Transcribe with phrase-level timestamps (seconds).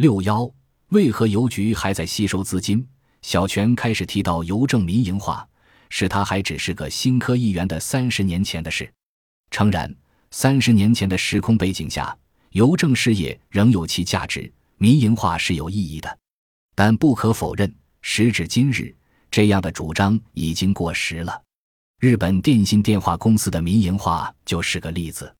[0.00, 0.50] 六幺，
[0.88, 2.82] 为何邮局还在吸收资金？
[3.20, 5.46] 小泉开始提到邮政民营化，
[5.90, 8.90] 是他还只是个新科议员的三十年前的事。
[9.50, 9.94] 诚然，
[10.30, 12.16] 三十年前的时空背景下，
[12.52, 16.18] 邮政事业仍有其价值，民营化是有意义的。
[16.74, 17.70] 但不可否认，
[18.00, 18.96] 时至今日，
[19.30, 21.42] 这样的主张已经过时了。
[21.98, 25.30] 日本电信电话公司的民营化就是个例子。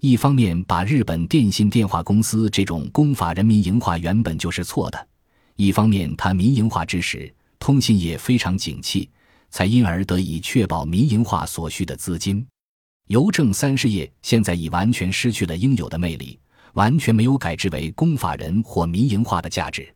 [0.00, 4.98] 一方面，把日本电信电话公司这种公法人民营化原本就是错的；
[5.56, 9.08] 一方面，它民营化之时，通信业非常景气，
[9.50, 12.46] 才因而得以确保民营化所需的资金。
[13.08, 16.38] 邮政三事业现在已完全失去了应有的魅力，
[16.74, 19.90] 完全没有改制为公法人或民营化的价值。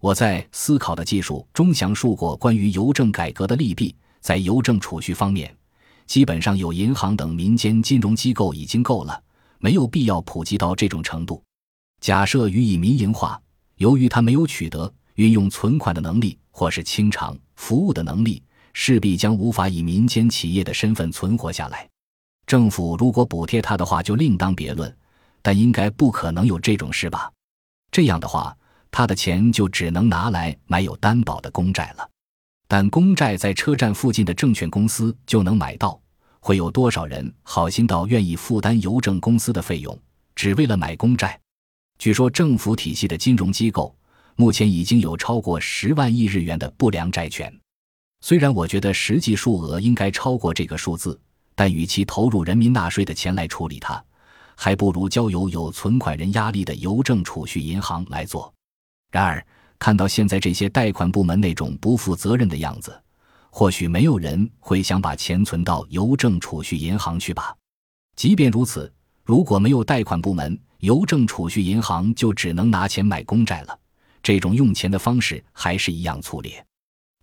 [0.00, 3.94] 我在《思考的技术》中详述过关于邮政改革的利弊。
[4.20, 5.54] 在邮政储蓄方面，
[6.06, 9.22] 基本上有银行等民间金融机构已经够了。
[9.64, 11.42] 没有必要普及到这种程度。
[11.98, 13.40] 假设予以民营化，
[13.76, 18.42] 由于它没有取得运用存款的能力，或是清偿服务的能力，
[18.74, 21.88] 势必将无法以民间企业的身份存活下来。
[22.46, 24.94] 政府如果补贴它的话，就另当别论，
[25.40, 27.32] 但应该不可能有这种事吧？
[27.90, 28.54] 这样的话，
[28.90, 32.06] 他的钱就只能拿来买有担保的公债了。
[32.68, 35.98] 但公债在车站附近的证券公司就能买到。
[36.46, 39.98] 会有多少人好心到愿意负担邮政公司的费用，
[40.34, 41.40] 只为了买公债？
[41.98, 43.96] 据说政府体系的金融机构
[44.36, 47.50] 目前已经有超过十万亿日元的不良债权。
[48.20, 51.18] 虽然我觉得实际数额应该超过这个数字，
[51.54, 54.04] 但与其投入人民纳税的钱来处理它，
[54.54, 58.52] 还不如交由有存款人压力的邮政储蓄银行来做。
[59.10, 59.42] 然而，
[59.78, 63.00] 看到现在这些贷款部门那种不负责任的样子。
[63.56, 67.54] 或许没有人会想把钱存到邮政储蓄银行去吧。
[68.16, 73.78] 即便如此，如果没有贷款部门，邮政储蓄银行就只能拿钱买公债了。
[74.24, 76.66] 这种用钱的方式还是一样粗劣。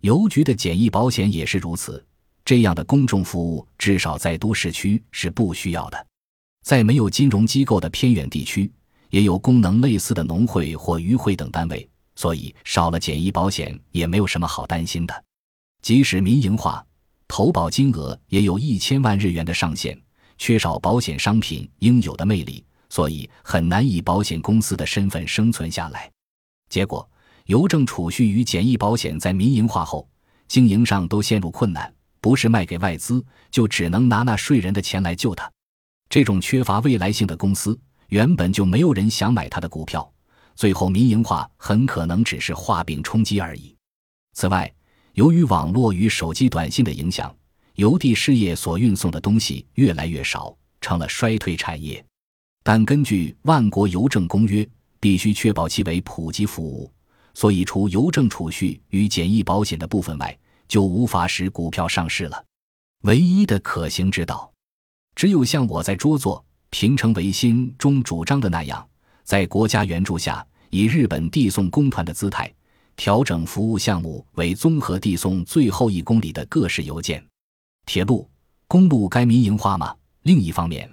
[0.00, 2.02] 邮局的简易保险也是如此。
[2.46, 6.06] 这样的公众服务，至少在都市区是不需要的。
[6.64, 8.72] 在没有金融机构的偏远地区，
[9.10, 15.24] 也有功能类似的农会或渔会等单位，所以少了简易保险也没有什么好担心的。
[15.82, 16.84] 即使民营化，
[17.26, 20.00] 投保金额也有一千万日元的上限，
[20.38, 26.08] 缺少保险商品应有的魅力，所以很难以保险公司的身份生存下来。
[26.68, 27.06] 结果，
[27.46, 30.08] 邮政储蓄与简易保险在民营化后，
[30.46, 35.50] 经营上都陷入困难，不是卖给外资，就只能拿纳税人的钱来救它。
[36.08, 37.76] 这种缺乏未来性的公司，
[38.08, 40.08] 原本就没有人想买它的股票，
[40.54, 43.74] 最后民营化很可能只是画饼充饥而已。
[44.34, 44.72] 此外，
[45.14, 47.34] 由于网络与手机短信的影响，
[47.74, 52.02] 邮递事业所运送的东西越来越少，成了衰退产业。
[52.62, 54.64] 但根据《万国邮政公约》，
[54.98, 56.90] 必须确保其为普及服务，
[57.34, 62.44] 所以除邮政储蓄与简易保险的部分外，就无法使股票上市了。
[63.02, 64.50] 唯一的可行之道，
[65.14, 68.88] 只有像我在《桌作平成维新》中主张的那样，
[69.24, 72.50] 在国家援助下，以日本递送公团的姿态。
[72.96, 77.24] 调整服务项目为综合递送最后一公里的各式邮件。
[77.86, 78.28] 铁路、
[78.66, 79.94] 公路该民营化吗？
[80.22, 80.88] 另一方面，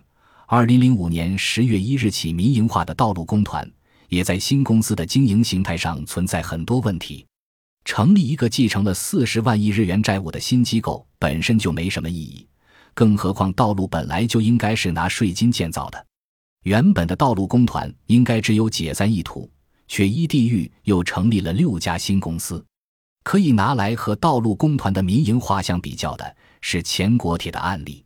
[0.47, 3.69] 二零零五年十月一日起民营化的道路公团，
[4.07, 7.25] 也在新公司的经营形态上存在很多问题。
[7.85, 12.47] 成立一个继承了四十万亿日元债务的新机构本身就没什么意义，
[12.93, 16.05] 更何况道路本来就应该是拿税金建造的，
[16.63, 19.49] 原本的道路公团应该只有解散意图。
[19.89, 22.63] 雪衣地狱又成立了六家新公司，
[23.23, 28.05] 可以拿来和道路工团的民营化相比较的是前国铁的案例。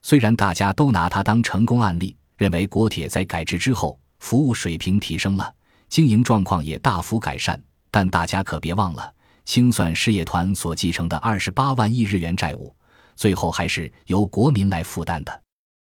[0.00, 5.54] 虽然大家都拿它当成功案例，认为国铁在改制之后服务水平提升了，
[5.90, 9.12] 经营状况也大幅改善，但大家可别忘了，
[9.44, 12.74] 清算事业团所继承的二十八万亿日元债务，
[13.16, 15.42] 最后还是由国民来负担的。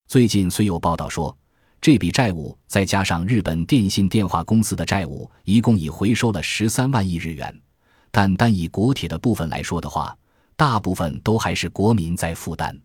[0.07, 1.37] 最近虽有报道说。
[1.79, 7.61] 这笔债务再加上日本电信电话公司的债务，一共已回收了十三万亿日元。
[8.11, 10.17] 但单以国铁的部分来说的话，
[10.55, 12.77] 大部分都还是国民在负担。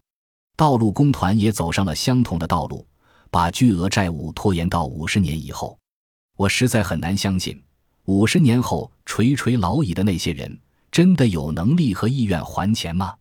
[0.56, 2.86] 道路工团也走上了相同的道路，
[3.30, 5.78] 把巨额债务拖延到五十年以后。
[6.36, 7.60] 我实在很难相信，
[8.04, 10.56] 五十年后垂垂老矣的那些人，
[10.90, 13.14] 真的有能力和意愿还钱吗？